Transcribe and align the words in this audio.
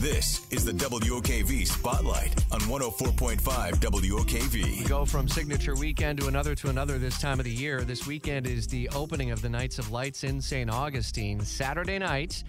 This 0.00 0.46
is 0.50 0.62
the 0.62 0.72
WOKV 0.72 1.66
Spotlight 1.66 2.44
on 2.52 2.60
104.5 2.60 3.40
WOKV. 3.40 4.78
We 4.80 4.84
go 4.84 5.06
from 5.06 5.26
signature 5.26 5.74
weekend 5.74 6.20
to 6.20 6.26
another 6.26 6.54
to 6.56 6.68
another 6.68 6.98
this 6.98 7.18
time 7.18 7.38
of 7.38 7.46
the 7.46 7.50
year. 7.50 7.80
This 7.80 8.06
weekend 8.06 8.46
is 8.46 8.66
the 8.66 8.90
opening 8.94 9.30
of 9.30 9.40
the 9.40 9.48
Nights 9.48 9.78
of 9.78 9.90
Lights 9.90 10.22
in 10.22 10.42
St. 10.42 10.68
Augustine, 10.68 11.40
Saturday 11.40 11.98
night. 11.98 12.44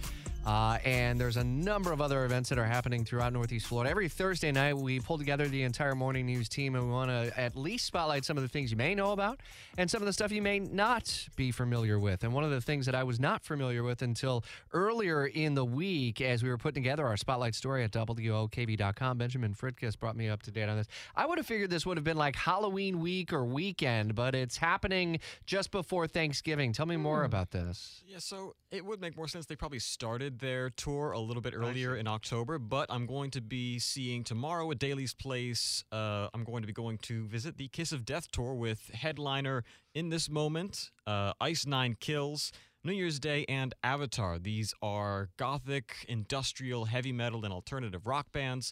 Uh, 0.47 0.77
and 0.85 1.19
there's 1.19 1.35
a 1.35 1.43
number 1.43 1.91
of 1.91 1.99
other 1.99 2.23
events 2.23 2.47
that 2.47 2.57
are 2.57 2.65
happening 2.65 3.03
throughout 3.03 3.33
Northeast 3.33 3.67
Florida. 3.67 3.91
Every 3.91 4.07
Thursday 4.07 4.49
night, 4.49 4.77
we 4.77 5.01
pull 5.01 5.17
together 5.17 5.49
the 5.49 5.63
entire 5.63 5.93
morning 5.93 6.25
news 6.25 6.47
team 6.47 6.73
and 6.75 6.85
we 6.85 6.89
want 6.89 7.11
to 7.11 7.37
at 7.37 7.57
least 7.57 7.85
spotlight 7.85 8.23
some 8.23 8.37
of 8.37 8.43
the 8.43 8.47
things 8.47 8.71
you 8.71 8.77
may 8.77 8.95
know 8.95 9.11
about 9.11 9.41
and 9.77 9.91
some 9.91 10.01
of 10.01 10.05
the 10.05 10.13
stuff 10.13 10.31
you 10.31 10.41
may 10.41 10.59
not 10.59 11.27
be 11.35 11.51
familiar 11.51 11.99
with. 11.99 12.23
And 12.23 12.31
one 12.31 12.45
of 12.45 12.51
the 12.51 12.61
things 12.61 12.85
that 12.85 12.95
I 12.95 13.03
was 13.03 13.19
not 13.19 13.43
familiar 13.43 13.83
with 13.83 14.01
until 14.01 14.45
earlier 14.71 15.25
in 15.25 15.53
the 15.53 15.65
week 15.65 16.21
as 16.21 16.43
we 16.43 16.49
were 16.49 16.57
putting 16.57 16.81
together 16.81 17.05
our 17.05 17.17
spotlight 17.17 17.53
story 17.53 17.83
at 17.83 17.91
WOKV.com, 17.91 19.17
Benjamin 19.17 19.53
Fritkus 19.53 19.99
brought 19.99 20.15
me 20.15 20.29
up 20.29 20.43
to 20.43 20.51
date 20.51 20.69
on 20.69 20.77
this. 20.77 20.87
I 21.13 21.25
would 21.25 21.39
have 21.39 21.47
figured 21.47 21.71
this 21.71 21.85
would 21.85 21.97
have 21.97 22.05
been 22.05 22.15
like 22.15 22.37
Halloween 22.37 23.01
week 23.01 23.33
or 23.33 23.43
weekend, 23.43 24.15
but 24.15 24.33
it's 24.33 24.55
happening 24.55 25.19
just 25.45 25.71
before 25.71 26.07
Thanksgiving. 26.07 26.71
Tell 26.71 26.85
me 26.85 26.95
more 26.95 27.25
about 27.25 27.51
this. 27.51 28.01
Yeah, 28.07 28.19
so 28.19 28.55
it 28.71 28.85
would 28.85 29.01
make 29.01 29.17
more 29.17 29.27
sense. 29.27 29.45
They 29.45 29.57
probably 29.57 29.79
started 29.79 30.36
their 30.39 30.69
tour 30.69 31.11
a 31.11 31.19
little 31.19 31.41
bit 31.41 31.53
earlier 31.55 31.95
in 31.95 32.07
October, 32.07 32.59
but 32.59 32.87
I'm 32.89 33.05
going 33.05 33.31
to 33.31 33.41
be 33.41 33.79
seeing 33.79 34.23
tomorrow 34.23 34.69
at 34.71 34.79
Daily's 34.79 35.13
Place. 35.13 35.83
Uh, 35.91 36.27
I'm 36.33 36.43
going 36.43 36.63
to 36.63 36.67
be 36.67 36.73
going 36.73 36.97
to 36.99 37.27
visit 37.27 37.57
the 37.57 37.67
Kiss 37.67 37.91
of 37.91 38.05
Death 38.05 38.31
tour 38.31 38.53
with 38.53 38.89
headliner 38.93 39.63
in 39.93 40.09
this 40.09 40.29
moment, 40.29 40.91
uh, 41.05 41.33
Ice 41.41 41.65
Nine 41.65 41.95
Kills. 41.99 42.51
New 42.83 42.93
Year's 42.93 43.19
Day 43.19 43.43
and 43.49 43.73
Avatar. 43.83 44.39
These 44.39 44.73
are 44.81 45.29
gothic, 45.35 46.05
industrial, 46.07 46.85
heavy 46.85 47.11
metal, 47.11 47.43
and 47.43 47.53
alternative 47.53 48.07
rock 48.07 48.31
bands, 48.31 48.71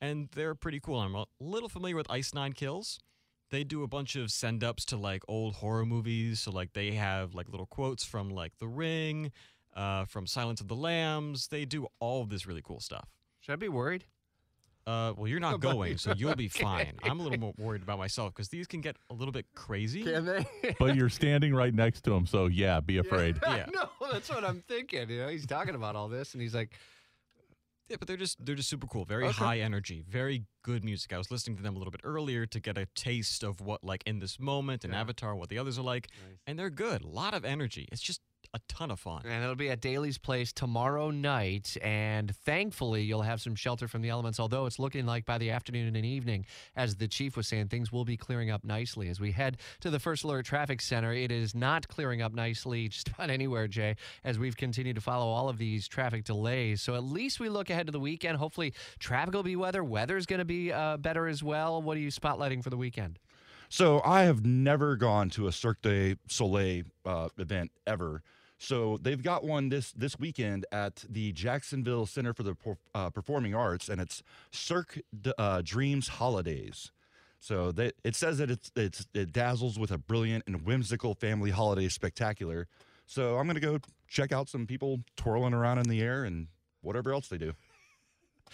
and 0.00 0.28
they're 0.36 0.54
pretty 0.54 0.78
cool. 0.78 1.00
I'm 1.00 1.16
a 1.16 1.26
little 1.40 1.68
familiar 1.68 1.96
with 1.96 2.08
Ice 2.08 2.32
Nine 2.32 2.52
Kills 2.52 3.00
they 3.50 3.64
do 3.64 3.82
a 3.82 3.88
bunch 3.88 4.16
of 4.16 4.30
send 4.30 4.64
ups 4.64 4.84
to 4.86 4.96
like 4.96 5.22
old 5.28 5.54
horror 5.54 5.86
movies. 5.86 6.40
So 6.40 6.50
like 6.50 6.72
they 6.72 6.92
have 6.92 7.34
like 7.34 7.48
little 7.48 7.66
quotes 7.66 8.04
from 8.04 8.30
like 8.30 8.58
The 8.58 8.68
Ring, 8.68 9.32
uh, 9.76 10.04
from 10.06 10.26
Silence 10.26 10.60
of 10.60 10.66
the 10.66 10.74
Lambs. 10.74 11.46
They 11.48 11.64
do 11.64 11.86
all 12.00 12.22
of 12.22 12.28
this 12.30 12.46
really 12.46 12.62
cool 12.64 12.80
stuff. 12.80 13.08
Should 13.40 13.52
I 13.52 13.56
be 13.56 13.68
worried? 13.68 14.04
Uh, 14.86 15.12
well, 15.16 15.26
you're 15.26 15.40
not 15.40 15.58
going, 15.58 15.92
you. 15.92 15.98
so 15.98 16.12
you'll 16.16 16.36
be 16.36 16.46
fine. 16.66 16.92
I'm 17.02 17.18
a 17.18 17.22
little 17.22 17.38
more 17.40 17.52
worried 17.58 17.82
about 17.82 17.98
myself 17.98 18.32
because 18.32 18.48
these 18.48 18.68
can 18.68 18.80
get 18.80 18.96
a 19.10 19.14
little 19.14 19.32
bit 19.32 19.46
crazy. 19.54 20.02
Can 20.04 20.24
they? 20.24 20.46
But 20.78 20.94
you're 20.94 21.08
standing 21.08 21.52
right 21.54 21.74
next 21.74 22.02
to 22.04 22.14
him, 22.14 22.24
so 22.26 22.46
yeah, 22.46 22.80
be 22.80 22.98
afraid. 22.98 23.38
Yeah. 23.46 23.66
no, 23.74 23.88
that's 24.12 24.28
what 24.28 24.44
I'm 24.44 24.62
thinking. 24.68 25.10
You 25.10 25.22
know, 25.22 25.28
he's 25.28 25.44
talking 25.46 25.74
about 25.74 25.96
all 25.96 26.08
this, 26.08 26.34
and 26.34 26.40
he's 26.40 26.54
like, 26.54 26.70
Yeah, 27.88 27.96
but 27.98 28.06
they're 28.06 28.16
just 28.16 28.44
they're 28.44 28.54
just 28.54 28.68
super 28.68 28.86
cool. 28.86 29.04
Very 29.04 29.24
Okay. 29.26 29.32
high 29.44 29.58
energy, 29.58 30.04
very 30.08 30.44
good 30.62 30.84
music. 30.84 31.12
I 31.12 31.18
was 31.18 31.32
listening 31.32 31.56
to 31.56 31.64
them 31.64 31.74
a 31.74 31.78
little 31.78 31.90
bit 31.92 32.00
earlier 32.04 32.46
to 32.46 32.60
get 32.60 32.78
a 32.78 32.86
taste 32.94 33.42
of 33.42 33.60
what 33.60 33.82
like 33.82 34.02
in 34.06 34.20
this 34.20 34.38
moment 34.38 34.84
and 34.84 34.94
Avatar, 34.94 35.34
what 35.34 35.48
the 35.48 35.58
others 35.58 35.78
are 35.80 35.82
like, 35.82 36.08
and 36.46 36.56
they're 36.58 36.70
good. 36.70 37.02
A 37.02 37.08
lot 37.08 37.34
of 37.34 37.44
energy. 37.44 37.88
It's 37.90 38.02
just 38.02 38.20
a 38.56 38.60
ton 38.68 38.90
of 38.90 38.98
fun. 38.98 39.22
and 39.24 39.42
it'll 39.42 39.54
be 39.54 39.70
at 39.70 39.80
Daily's 39.80 40.18
Place 40.18 40.52
tomorrow 40.52 41.10
night. 41.10 41.76
And 41.82 42.34
thankfully, 42.34 43.02
you'll 43.02 43.22
have 43.22 43.40
some 43.40 43.54
shelter 43.54 43.86
from 43.86 44.02
the 44.02 44.08
elements. 44.08 44.40
Although 44.40 44.66
it's 44.66 44.78
looking 44.78 45.06
like 45.06 45.24
by 45.26 45.38
the 45.38 45.50
afternoon 45.50 45.94
and 45.94 46.04
evening, 46.04 46.46
as 46.74 46.96
the 46.96 47.06
chief 47.06 47.36
was 47.36 47.46
saying, 47.46 47.68
things 47.68 47.92
will 47.92 48.04
be 48.04 48.16
clearing 48.16 48.50
up 48.50 48.64
nicely 48.64 49.08
as 49.08 49.20
we 49.20 49.32
head 49.32 49.58
to 49.80 49.90
the 49.90 50.00
First 50.00 50.24
Alert 50.24 50.46
Traffic 50.46 50.80
Center. 50.80 51.12
It 51.12 51.30
is 51.30 51.54
not 51.54 51.86
clearing 51.88 52.22
up 52.22 52.32
nicely 52.32 52.88
just 52.88 53.08
about 53.08 53.30
anywhere, 53.30 53.68
Jay, 53.68 53.96
as 54.24 54.38
we've 54.38 54.56
continued 54.56 54.96
to 54.96 55.02
follow 55.02 55.26
all 55.26 55.48
of 55.48 55.58
these 55.58 55.86
traffic 55.86 56.24
delays. 56.24 56.80
So 56.80 56.94
at 56.94 57.04
least 57.04 57.38
we 57.38 57.48
look 57.48 57.68
ahead 57.70 57.86
to 57.86 57.92
the 57.92 58.00
weekend. 58.00 58.38
Hopefully, 58.38 58.72
traffic 58.98 59.34
will 59.34 59.42
be 59.42 59.56
weather. 59.56 59.84
Weather's 59.84 60.26
going 60.26 60.38
to 60.38 60.44
be 60.46 60.72
uh, 60.72 60.96
better 60.96 61.26
as 61.26 61.42
well. 61.42 61.82
What 61.82 61.96
are 61.96 62.00
you 62.00 62.10
spotlighting 62.10 62.64
for 62.64 62.70
the 62.70 62.76
weekend? 62.76 63.18
So 63.68 64.00
I 64.04 64.22
have 64.22 64.44
never 64.44 64.96
gone 64.96 65.30
to 65.30 65.48
a 65.48 65.52
Cirque 65.52 65.82
du 65.82 66.16
Soleil 66.28 66.84
uh, 67.04 67.28
event 67.38 67.72
ever. 67.86 68.22
So 68.58 68.98
they've 69.02 69.22
got 69.22 69.44
one 69.44 69.68
this 69.68 69.92
this 69.92 70.18
weekend 70.18 70.64
at 70.72 71.04
the 71.08 71.32
Jacksonville 71.32 72.06
Center 72.06 72.32
for 72.32 72.42
the 72.42 72.56
uh, 72.94 73.10
Performing 73.10 73.54
Arts, 73.54 73.88
and 73.88 74.00
it's 74.00 74.22
Cirque 74.50 75.00
uh, 75.36 75.62
Dreams 75.64 76.08
Holidaze. 76.08 76.90
So 77.38 77.70
they, 77.70 77.92
it 78.02 78.16
says 78.16 78.38
that 78.38 78.50
it's, 78.50 78.72
it's 78.74 79.06
it 79.14 79.32
dazzles 79.32 79.78
with 79.78 79.90
a 79.90 79.98
brilliant 79.98 80.44
and 80.46 80.64
whimsical 80.64 81.14
family 81.14 81.50
holiday 81.50 81.88
spectacular. 81.88 82.66
So 83.04 83.36
I'm 83.36 83.46
gonna 83.46 83.60
go 83.60 83.78
check 84.08 84.32
out 84.32 84.48
some 84.48 84.66
people 84.66 85.00
twirling 85.16 85.54
around 85.54 85.78
in 85.78 85.88
the 85.88 86.00
air 86.00 86.24
and 86.24 86.48
whatever 86.80 87.12
else 87.12 87.28
they 87.28 87.38
do. 87.38 87.52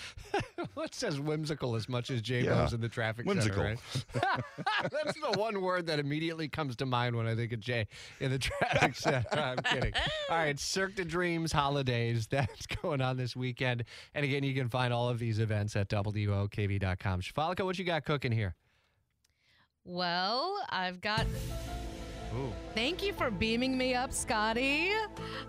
What 0.75 0.95
says 0.95 1.21
whimsical 1.21 1.75
as 1.75 1.89
much 1.89 2.11
as 2.11 2.23
Jay 2.23 2.43
Yeah, 2.45 2.69
in 2.73 2.81
the 2.81 2.89
traffic 2.89 3.27
whimsical. 3.27 3.63
center, 3.63 3.77
right? 4.15 4.43
That's 4.91 5.15
the 5.21 5.39
one 5.39 5.61
word 5.61 5.87
that 5.87 5.99
immediately 5.99 6.49
comes 6.49 6.77
to 6.77 6.87
mind 6.87 7.15
when 7.17 7.27
I 7.27 7.35
think 7.35 7.53
of 7.53 7.61
Jay 7.61 7.87
in 8.21 8.31
the 8.31 8.39
traffic 8.39 8.95
center. 8.97 9.27
I'm 9.39 9.59
kidding. 9.59 9.93
All 10.31 10.37
right, 10.37 10.59
Cirque 10.59 10.95
du 10.95 11.05
Dreams 11.05 11.53
Holidaze. 11.53 12.27
That's 12.31 12.67
going 12.67 13.01
on 13.01 13.17
this 13.17 13.37
weekend. 13.37 13.85
And 14.15 14.25
again, 14.25 14.45
you 14.45 14.55
can 14.55 14.69
find 14.69 14.93
all 14.93 15.09
of 15.09 15.19
these 15.19 15.39
events 15.39 15.77
at 15.77 15.89
WOKV.com. 15.89 17.21
Shafalika, 17.21 17.65
what 17.65 17.79
you 17.79 17.85
got 17.85 18.05
cooking 18.05 18.33
here? 18.33 18.55
Well, 19.85 20.57
I've 20.71 21.01
got. 21.01 21.27
Thank 22.75 23.03
you 23.03 23.13
for 23.13 23.31
beaming 23.31 23.77
me 23.77 23.95
up, 23.95 24.13
Scotty. 24.13 24.91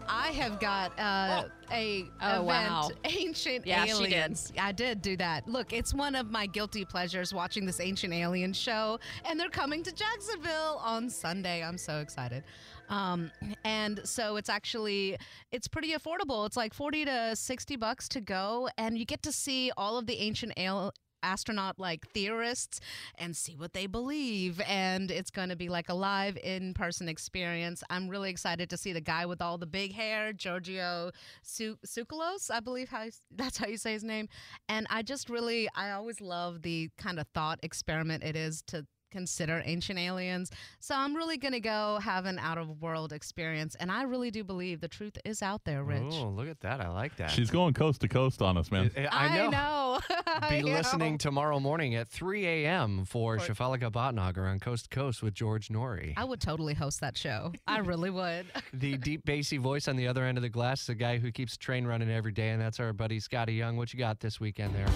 I 0.08 0.28
have 0.30 0.60
got 0.60 0.92
uh, 1.00 1.44
a 1.72 2.06
Oh, 2.22 2.42
event, 2.42 2.46
wow. 2.46 2.90
Ancient 3.06 3.66
Yeah, 3.66 3.86
she 3.86 3.92
did. 4.04 4.14
Aliens. 4.14 4.52
I 4.60 4.72
did 4.74 5.02
do 5.02 5.16
that. 5.18 5.48
Look, 5.48 5.72
it's 5.74 5.94
one 5.94 6.16
of 6.16 6.30
my 6.30 6.46
guilty 6.46 6.84
pleasures 6.86 7.34
watching 7.34 7.66
this 7.66 7.80
Ancient 7.80 8.14
Aliens 8.14 8.58
show, 8.58 9.00
and 9.26 9.40
they're 9.40 9.50
coming 9.50 9.84
to 9.84 9.92
Jacksonville 9.94 10.82
on 10.84 11.10
Sunday. 11.10 11.64
I'm 11.64 11.78
so 11.78 12.00
excited. 12.00 12.44
Um, 12.90 13.32
and 13.64 14.02
so 14.04 14.36
it's 14.36 14.50
actually 14.50 15.18
it's 15.52 15.68
pretty 15.70 15.94
affordable. 15.94 16.46
It's 16.46 16.58
like 16.58 16.74
40 16.74 17.06
to 17.06 17.36
60 17.36 17.76
bucks 17.78 18.10
to 18.10 18.22
go, 18.22 18.68
and 18.78 18.98
you 18.98 19.06
get 19.06 19.24
to 19.24 19.32
see 19.32 19.72
all 19.78 19.98
of 19.98 20.06
the 20.06 20.16
ancient 20.22 20.54
al- 20.58 20.94
astronaut 21.24 21.80
like 21.80 22.08
theorists 22.10 22.80
and 23.18 23.36
see 23.36 23.56
what 23.56 23.74
they 23.74 23.88
believe 23.88 24.62
and 24.68 25.10
it's 25.10 25.32
going 25.32 25.50
to 25.50 25.56
be 25.56 25.70
like 25.70 25.90
a 25.90 25.94
live 25.94 26.38
in-person 26.44 27.08
experience. 27.10 27.84
I'm 27.90 28.10
really 28.10 28.30
excited 28.30 28.70
to 28.70 28.78
see 28.78 28.94
the 28.94 29.02
guy 29.02 29.26
with 29.26 29.42
all 29.42 29.58
the 29.58 29.66
big 29.66 29.94
hair 29.94 30.34
giorgio 30.34 31.12
Su- 31.42 31.78
i 32.52 32.60
believe 32.60 32.90
how 32.90 33.06
that's 33.32 33.58
how 33.58 33.68
you 33.68 33.78
say 33.78 33.94
his 33.94 34.04
name. 34.04 34.28
And 34.70 34.88
i 34.90 35.02
just 35.02 35.30
really 35.30 35.68
i 35.76 35.92
always 35.92 36.22
love 36.22 36.62
the 36.62 36.90
kind 36.98 37.20
of 37.20 37.28
thought 37.34 37.60
experiment 37.64 38.24
it 38.24 38.36
is 38.36 38.62
to 38.68 38.86
consider 39.14 39.62
ancient 39.66 40.00
aliens 40.00 40.50
so 40.80 40.96
i'm 40.96 41.16
really 41.16 41.38
going 41.38 41.54
to 41.54 41.60
go 41.60 42.00
have 42.02 42.26
an 42.26 42.40
out 42.40 42.58
of 42.58 42.82
world 42.82 43.14
experience 43.14 43.76
and 43.80 43.92
i 43.92 44.02
really 44.04 44.32
do 44.32 44.44
believe 44.44 44.82
the 44.82 44.88
truth 44.88 45.18
is 45.24 45.42
out 45.42 45.64
there 45.64 45.84
rich 45.84 46.02
Oh, 46.12 46.30
look 46.30 46.48
at 46.50 46.60
that. 46.62 46.82
I 46.82 46.90
like 46.90 47.16
that. 47.18 47.30
She's 47.32 47.50
going 47.52 47.74
coast 47.74 48.02
to 48.02 48.08
coast 48.08 48.42
on 48.42 48.58
us, 48.58 48.72
man. 48.72 48.92
Eh, 48.96 49.04
eh, 49.04 49.08
I 49.12 49.38
know. 49.38 49.50
know. 49.50 50.00
I 50.28 50.50
Be 50.50 50.62
know. 50.64 50.74
listening 50.78 51.18
tomorrow 51.18 51.60
morning 51.60 51.96
at 51.96 52.08
3 52.08 52.46
a.m. 52.46 53.06
for 53.06 53.38
Shafalika 53.38 53.92
Botnager 53.92 54.50
on 54.50 54.60
Coast 54.60 54.90
to 54.90 54.96
Coast 54.96 55.22
with 55.24 55.34
George 55.34 55.70
Noory. 55.70 56.14
I 56.18 56.24
would 56.24 56.42
totally 56.42 56.74
host 56.74 57.00
that 57.02 57.18
show. 57.18 57.54
I 57.68 57.80
really 57.80 58.10
would. 58.10 58.46
the 58.74 58.98
deep 58.98 59.24
bassy 59.26 59.58
voice 59.58 59.88
on 59.88 59.96
the 59.96 60.08
other 60.08 60.24
end 60.26 60.38
of 60.38 60.42
the 60.42 60.50
glass 60.50 60.82
is 60.82 60.88
the 60.88 60.96
guy 60.96 61.18
who 61.20 61.32
keeps 61.32 61.56
train 61.58 61.86
running 61.86 62.10
every 62.12 62.32
day, 62.32 62.50
and 62.50 62.62
that's 62.62 62.80
our 62.80 62.92
buddy 62.94 63.20
Scotty 63.20 63.54
Young. 63.54 63.78
What 63.78 63.94
you 63.94 64.00
got 64.00 64.20
this 64.20 64.40
weekend 64.40 64.76
there? 64.76 64.88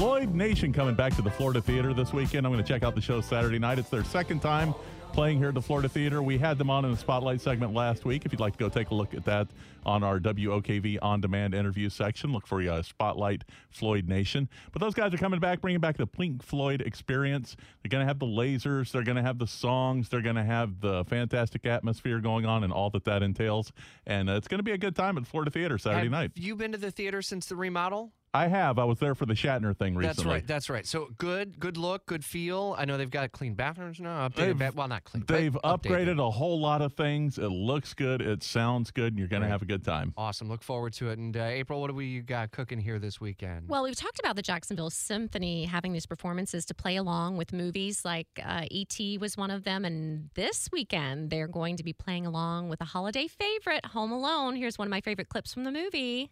Floyd 0.00 0.34
Nation 0.34 0.72
coming 0.72 0.94
back 0.94 1.14
to 1.16 1.20
the 1.20 1.30
Florida 1.30 1.60
Theater 1.60 1.92
this 1.92 2.14
weekend. 2.14 2.46
I'm 2.46 2.52
going 2.54 2.64
to 2.64 2.66
check 2.66 2.82
out 2.82 2.94
the 2.94 3.02
show 3.02 3.20
Saturday 3.20 3.58
night. 3.58 3.78
It's 3.78 3.90
their 3.90 4.02
second 4.02 4.40
time 4.40 4.74
playing 5.12 5.36
here 5.36 5.48
at 5.48 5.54
the 5.54 5.60
Florida 5.60 5.90
Theater. 5.90 6.22
We 6.22 6.38
had 6.38 6.56
them 6.56 6.70
on 6.70 6.86
in 6.86 6.90
the 6.90 6.96
Spotlight 6.96 7.42
segment 7.42 7.74
last 7.74 8.06
week. 8.06 8.24
If 8.24 8.32
you'd 8.32 8.40
like 8.40 8.54
to 8.54 8.58
go 8.58 8.70
take 8.70 8.88
a 8.88 8.94
look 8.94 9.12
at 9.12 9.26
that 9.26 9.48
on 9.84 10.02
our 10.02 10.18
WOKV 10.18 10.96
on 11.02 11.20
demand 11.20 11.54
interview 11.54 11.90
section, 11.90 12.32
look 12.32 12.46
for 12.46 12.62
uh, 12.62 12.80
Spotlight 12.80 13.44
Floyd 13.68 14.08
Nation. 14.08 14.48
But 14.72 14.80
those 14.80 14.94
guys 14.94 15.12
are 15.12 15.18
coming 15.18 15.38
back, 15.38 15.60
bringing 15.60 15.82
back 15.82 15.98
the 15.98 16.06
Pink 16.06 16.42
Floyd 16.42 16.80
experience. 16.80 17.54
They're 17.82 17.90
going 17.90 18.00
to 18.00 18.08
have 18.08 18.20
the 18.20 18.24
lasers, 18.24 18.92
they're 18.92 19.04
going 19.04 19.16
to 19.16 19.22
have 19.22 19.38
the 19.38 19.46
songs, 19.46 20.08
they're 20.08 20.22
going 20.22 20.36
to 20.36 20.44
have 20.44 20.80
the 20.80 21.04
fantastic 21.04 21.66
atmosphere 21.66 22.20
going 22.20 22.46
on 22.46 22.64
and 22.64 22.72
all 22.72 22.88
that 22.88 23.04
that 23.04 23.22
entails. 23.22 23.70
And 24.06 24.30
uh, 24.30 24.36
it's 24.36 24.48
going 24.48 24.60
to 24.60 24.64
be 24.64 24.72
a 24.72 24.78
good 24.78 24.96
time 24.96 25.18
at 25.18 25.26
Florida 25.26 25.50
Theater 25.50 25.76
Saturday 25.76 26.04
Have 26.04 26.10
night. 26.10 26.30
you 26.36 26.56
been 26.56 26.72
to 26.72 26.78
the 26.78 26.90
theater 26.90 27.20
since 27.20 27.44
the 27.44 27.56
remodel? 27.56 28.12
I 28.32 28.46
have. 28.46 28.78
I 28.78 28.84
was 28.84 28.98
there 29.00 29.16
for 29.16 29.26
the 29.26 29.34
Shatner 29.34 29.76
thing 29.76 29.96
recently. 29.96 30.06
That's 30.06 30.24
right. 30.24 30.46
That's 30.46 30.70
right. 30.70 30.86
So 30.86 31.08
good, 31.18 31.58
good 31.58 31.76
look, 31.76 32.06
good 32.06 32.24
feel. 32.24 32.76
I 32.78 32.84
know 32.84 32.96
they've 32.96 33.10
got 33.10 33.32
clean 33.32 33.54
bathrooms 33.54 33.98
now. 33.98 34.28
Updated, 34.28 34.34
They've- 34.36 34.58
ba- 34.58 34.72
well, 34.76 34.86
not 34.86 35.02
clean. 35.02 35.24
They've 35.26 35.52
updated. 35.64 35.80
upgraded 35.80 36.20
a 36.24 36.30
whole 36.30 36.60
lot 36.60 36.80
of 36.80 36.92
things. 36.92 37.38
It 37.38 37.48
looks 37.48 37.92
good. 37.92 38.20
It 38.22 38.44
sounds 38.44 38.92
good. 38.92 39.08
And 39.14 39.18
you're 39.18 39.26
going 39.26 39.42
Right. 39.42 39.48
to 39.48 39.52
have 39.52 39.62
a 39.62 39.66
good 39.66 39.84
time. 39.84 40.14
Awesome. 40.16 40.48
Look 40.48 40.62
forward 40.62 40.92
to 40.94 41.08
it. 41.10 41.18
And 41.18 41.36
uh, 41.36 41.40
April, 41.40 41.80
what 41.80 41.88
do 41.88 41.94
we 41.94 42.20
got 42.20 42.52
cooking 42.52 42.78
here 42.78 43.00
this 43.00 43.20
weekend? 43.20 43.68
Well, 43.68 43.82
we've 43.82 43.96
talked 43.96 44.20
about 44.20 44.36
the 44.36 44.42
Jacksonville 44.42 44.90
Symphony 44.90 45.64
having 45.64 45.92
these 45.92 46.06
performances 46.06 46.64
to 46.66 46.74
play 46.74 46.94
along 46.96 47.36
with 47.36 47.52
movies 47.52 48.04
like 48.04 48.28
uh, 48.44 48.64
E.T. 48.70 49.18
was 49.18 49.36
one 49.36 49.50
of 49.50 49.64
them. 49.64 49.84
And 49.84 50.30
this 50.34 50.68
weekend, 50.72 51.30
they're 51.30 51.48
going 51.48 51.76
to 51.78 51.82
be 51.82 51.92
playing 51.92 52.26
along 52.26 52.68
with 52.68 52.80
a 52.80 52.84
holiday 52.84 53.26
favorite, 53.26 53.86
Home 53.86 54.12
Alone. 54.12 54.54
Here's 54.54 54.78
one 54.78 54.86
of 54.86 54.90
my 54.90 55.00
favorite 55.00 55.28
clips 55.28 55.52
from 55.52 55.64
the 55.64 55.72
movie. 55.72 56.30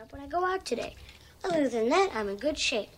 Up 0.00 0.12
when 0.14 0.22
I 0.22 0.26
go 0.26 0.46
out 0.46 0.64
today. 0.64 0.94
Other 1.44 1.68
than 1.68 1.90
that, 1.90 2.10
I'm 2.14 2.30
in 2.30 2.36
good 2.36 2.58
shape. 2.58 2.88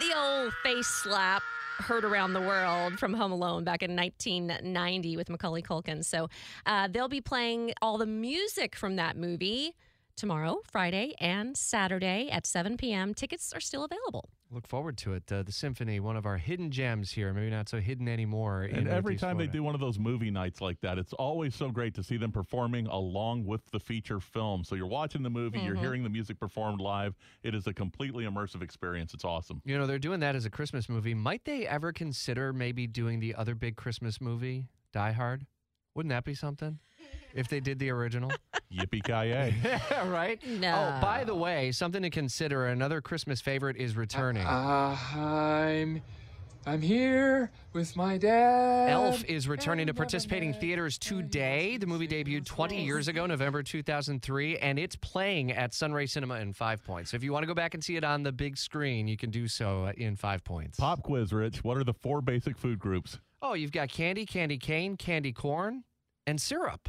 The 0.00 0.16
old 0.16 0.52
face 0.62 0.86
slap 0.86 1.42
heard 1.80 2.06
around 2.06 2.32
the 2.32 2.40
world 2.40 2.98
from 2.98 3.12
Home 3.12 3.32
Alone 3.32 3.64
back 3.64 3.82
in 3.82 3.94
1990 3.94 5.16
with 5.16 5.28
Macaulay 5.28 5.60
Culkin. 5.60 6.02
So 6.02 6.30
uh, 6.64 6.88
they'll 6.88 7.08
be 7.08 7.20
playing 7.20 7.74
all 7.82 7.98
the 7.98 8.06
music 8.06 8.76
from 8.76 8.96
that 8.96 9.16
movie 9.16 9.74
tomorrow, 10.18 10.58
Friday, 10.70 11.14
and 11.20 11.56
Saturday 11.56 12.28
at 12.30 12.46
7 12.46 12.76
p.m. 12.76 13.14
Tickets 13.14 13.52
are 13.54 13.60
still 13.60 13.84
available. 13.84 14.28
Look 14.50 14.66
forward 14.66 14.96
to 14.98 15.12
it. 15.12 15.30
Uh, 15.30 15.42
the 15.42 15.52
symphony, 15.52 16.00
one 16.00 16.16
of 16.16 16.26
our 16.26 16.38
hidden 16.38 16.70
gems 16.70 17.12
here. 17.12 17.32
Maybe 17.32 17.50
not 17.50 17.68
so 17.68 17.78
hidden 17.80 18.08
anymore. 18.08 18.62
And 18.62 18.88
every 18.88 19.12
Northeast 19.12 19.20
time 19.22 19.38
they 19.38 19.46
do 19.46 19.62
one 19.62 19.74
of 19.74 19.80
those 19.80 19.98
movie 19.98 20.30
nights 20.30 20.60
like 20.60 20.80
that, 20.80 20.98
it's 20.98 21.12
always 21.12 21.54
so 21.54 21.70
great 21.70 21.94
to 21.94 22.02
see 22.02 22.16
them 22.16 22.32
performing 22.32 22.86
along 22.86 23.44
with 23.44 23.60
the 23.72 23.78
feature 23.80 24.20
film. 24.20 24.64
So 24.64 24.74
you're 24.74 24.86
watching 24.86 25.22
the 25.22 25.30
movie, 25.30 25.60
you're 25.60 25.76
Mhm. 25.76 25.80
hearing 25.80 26.02
the 26.02 26.08
music 26.08 26.40
performed 26.40 26.80
live. 26.80 27.14
It 27.42 27.54
is 27.54 27.66
a 27.66 27.74
completely 27.74 28.24
immersive 28.24 28.62
experience. 28.62 29.12
It's 29.14 29.24
awesome. 29.24 29.60
You 29.64 29.78
know, 29.78 29.86
they're 29.86 29.98
doing 29.98 30.20
that 30.20 30.34
as 30.34 30.44
a 30.46 30.50
Christmas 30.50 30.88
movie. 30.88 31.14
Might 31.14 31.44
they 31.44 31.66
ever 31.66 31.92
consider 31.92 32.52
maybe 32.52 32.86
doing 32.86 33.20
the 33.20 33.34
other 33.34 33.54
big 33.54 33.76
Christmas 33.76 34.20
movie, 34.20 34.66
Die 34.92 35.12
Hard? 35.12 35.46
Wouldn't 35.94 36.10
that 36.10 36.24
be 36.24 36.34
something? 36.34 36.78
If 37.38 37.46
they 37.46 37.60
did 37.60 37.78
the 37.78 37.90
original? 37.90 38.32
Yippee 38.72 39.04
ki 39.04 39.12
yeah, 39.12 40.08
right? 40.08 40.42
Oh, 40.44 40.98
by 41.00 41.22
the 41.24 41.36
way, 41.36 41.70
something 41.70 42.02
to 42.02 42.10
consider. 42.10 42.66
Another 42.66 43.00
Christmas 43.00 43.40
favorite 43.40 43.76
is 43.76 43.96
returning. 43.96 44.44
Uh, 44.44 44.96
I'm 45.14 46.02
I'm 46.66 46.82
here 46.82 47.52
with 47.72 47.94
my 47.94 48.18
dad. 48.18 48.90
Elf 48.90 49.24
is 49.24 49.46
returning 49.46 49.86
to 49.86 49.94
participating 49.94 50.52
theaters 50.52 50.98
today. 50.98 51.76
The 51.76 51.86
movie 51.86 52.08
debuted 52.08 52.44
20 52.44 52.84
years 52.84 53.06
ago, 53.06 53.24
November 53.24 53.62
2003, 53.62 54.58
and 54.58 54.76
it's 54.76 54.96
playing 54.96 55.52
at 55.52 55.72
Sunray 55.72 56.06
Cinema 56.06 56.40
in 56.40 56.52
Five 56.52 56.84
Points. 56.84 57.12
So 57.12 57.16
if 57.16 57.22
you 57.22 57.32
want 57.32 57.44
to 57.44 57.46
go 57.46 57.54
back 57.54 57.74
and 57.74 57.84
see 57.84 57.94
it 57.94 58.02
on 58.02 58.24
the 58.24 58.32
big 58.32 58.58
screen, 58.58 59.06
you 59.06 59.16
can 59.16 59.30
do 59.30 59.46
so 59.46 59.92
in 59.96 60.16
Five 60.16 60.42
Points. 60.42 60.78
Pop 60.78 61.04
quiz, 61.04 61.32
Rich. 61.32 61.62
What 61.62 61.76
are 61.76 61.84
the 61.84 61.94
four 61.94 62.20
basic 62.20 62.58
food 62.58 62.80
groups? 62.80 63.20
Oh, 63.40 63.54
you've 63.54 63.72
got 63.72 63.88
candy, 63.88 64.26
candy 64.26 64.58
cane, 64.58 64.96
candy 64.96 65.32
corn, 65.32 65.84
and 66.26 66.40
syrup. 66.40 66.88